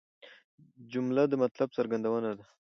[0.91, 2.45] جمله د مطلب څرګندونه ده.